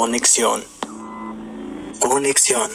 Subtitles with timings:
[0.00, 0.64] Conexión.
[1.98, 2.70] Conexión.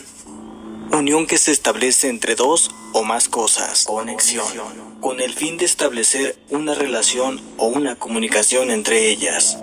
[0.91, 3.86] Unión que se establece entre dos o más cosas.
[3.86, 4.46] Conexión.
[5.01, 9.57] Con el fin de establecer una relación o una comunicación entre ellas.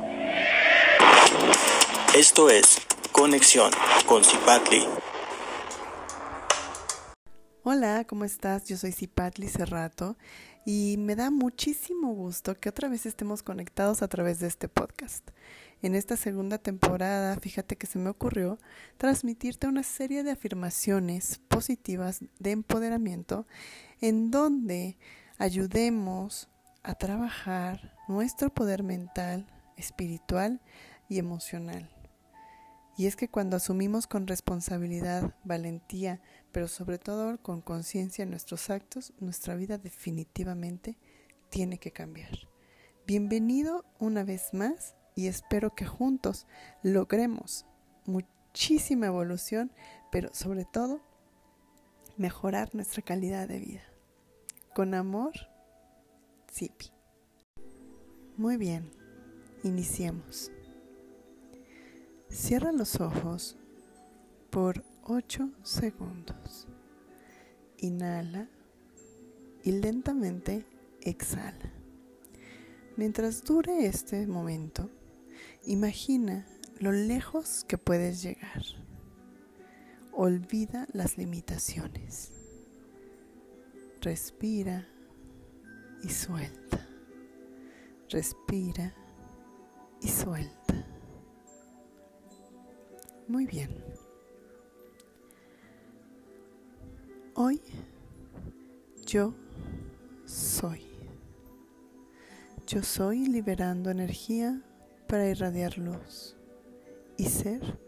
[2.17, 2.80] Esto es
[3.12, 3.71] Conexión
[4.07, 4.85] con Cipatli.
[7.63, 8.65] Hola, ¿cómo estás?
[8.65, 10.17] Yo soy Cipatli Cerrato
[10.65, 15.29] y me da muchísimo gusto que otra vez estemos conectados a través de este podcast.
[15.83, 18.59] En esta segunda temporada, fíjate que se me ocurrió
[18.98, 23.47] transmitirte una serie de afirmaciones positivas de empoderamiento
[24.01, 24.97] en donde
[25.39, 26.48] ayudemos
[26.84, 30.61] a trabajar nuestro poder mental, espiritual
[31.09, 31.91] y emocional.
[32.96, 36.20] Y es que cuando asumimos con responsabilidad, valentía,
[36.52, 40.98] pero sobre todo con conciencia nuestros actos, nuestra vida definitivamente
[41.48, 42.30] tiene que cambiar.
[43.06, 46.47] Bienvenido una vez más y espero que juntos
[46.83, 47.64] logremos
[48.05, 49.72] muchísima evolución,
[50.11, 51.00] pero sobre todo
[52.19, 53.83] mejorar nuestra calidad de vida.
[54.74, 55.33] Con amor,
[56.50, 56.92] Zipi.
[58.36, 58.91] Muy bien,
[59.62, 60.50] iniciemos.
[62.33, 63.56] Cierra los ojos
[64.50, 66.66] por 8 segundos.
[67.78, 68.48] Inhala
[69.62, 70.66] y lentamente
[71.00, 71.72] exhala.
[72.97, 74.91] Mientras dure este momento,
[75.64, 76.44] Imagina
[76.80, 78.62] lo lejos que puedes llegar.
[80.11, 82.33] Olvida las limitaciones.
[84.00, 84.89] Respira
[86.02, 86.84] y suelta.
[88.11, 88.92] Respira
[90.00, 90.92] y suelta.
[93.33, 93.70] Muy bien.
[97.33, 97.62] Hoy
[99.06, 99.33] yo
[100.27, 100.83] soy.
[102.66, 104.61] Yo soy liberando energía
[105.08, 106.36] para irradiar luz
[107.16, 107.78] y ser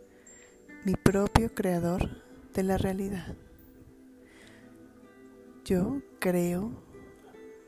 [0.86, 2.23] mi propio creador
[2.55, 3.36] de la realidad.
[5.67, 6.73] Yo creo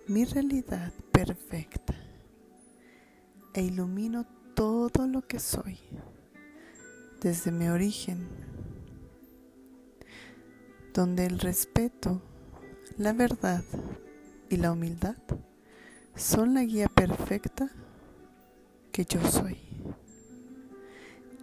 [0.06, 1.94] mi realidad perfecta
[3.52, 4.24] e ilumino
[4.54, 5.78] todo lo que soy
[7.20, 8.28] desde mi origen,
[10.92, 12.22] donde el respeto,
[12.96, 13.64] la verdad
[14.48, 15.16] y la humildad
[16.14, 17.70] son la guía perfecta
[18.92, 19.58] que yo soy.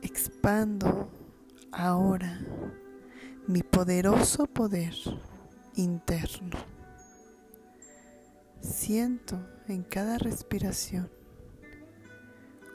[0.01, 1.09] Expando
[1.71, 2.39] ahora
[3.47, 4.93] mi poderoso poder
[5.75, 6.57] interno.
[8.61, 11.09] Siento en cada respiración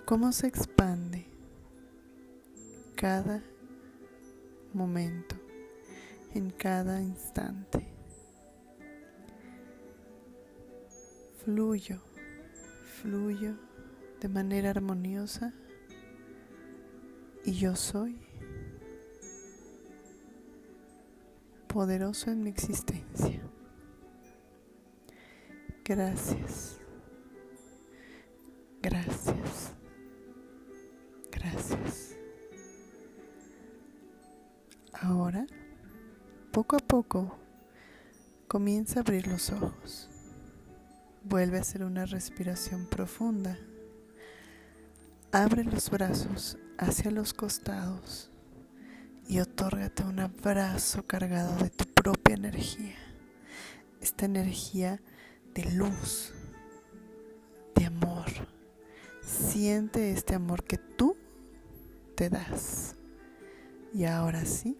[0.04, 1.27] cómo se expande
[2.98, 3.40] cada
[4.74, 5.36] momento,
[6.34, 7.86] en cada instante.
[11.44, 12.00] Fluyo,
[13.00, 13.54] fluyo
[14.20, 15.54] de manera armoniosa
[17.44, 18.18] y yo soy
[21.68, 23.40] poderoso en mi existencia.
[25.84, 26.80] Gracias.
[28.82, 29.37] Gracias.
[35.08, 35.46] Ahora,
[36.52, 37.38] poco a poco,
[38.46, 40.10] comienza a abrir los ojos.
[41.24, 43.56] Vuelve a hacer una respiración profunda.
[45.32, 48.30] Abre los brazos hacia los costados
[49.26, 52.98] y otórgate un abrazo cargado de tu propia energía.
[54.02, 55.00] Esta energía
[55.54, 56.34] de luz,
[57.74, 58.26] de amor.
[59.22, 61.16] Siente este amor que tú
[62.14, 62.94] te das.
[63.94, 64.76] Y ahora sí,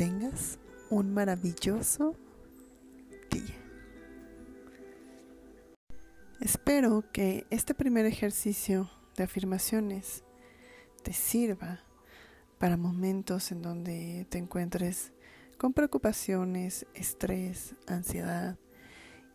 [0.00, 2.16] tengas un maravilloso
[3.30, 3.54] día.
[6.40, 10.24] Espero que este primer ejercicio de afirmaciones
[11.02, 11.80] te sirva
[12.56, 15.12] para momentos en donde te encuentres
[15.58, 18.56] con preocupaciones, estrés, ansiedad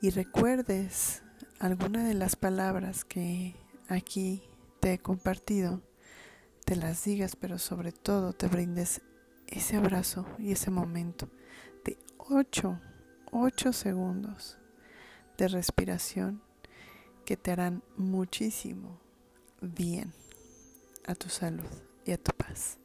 [0.02, 1.22] y recuerdes
[1.60, 3.54] alguna de las palabras que
[3.88, 4.42] aquí
[4.80, 5.84] te he compartido,
[6.66, 9.04] te las digas, pero sobre todo te brindes
[9.48, 11.30] ese abrazo y ese momento
[11.84, 12.80] de 8,
[13.32, 14.58] 8 segundos
[15.38, 16.42] de respiración
[17.26, 19.00] que te harán muchísimo
[19.62, 20.14] bien
[21.06, 21.66] a tu salud
[22.06, 22.78] y a tu paz.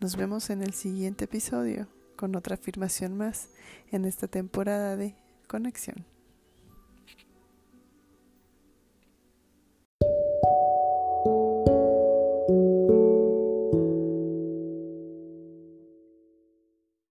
[0.00, 3.50] Nos vemos en el siguiente episodio con otra afirmación más
[3.90, 6.06] en esta temporada de conexión.